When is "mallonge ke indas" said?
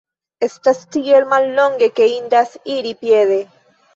1.33-2.57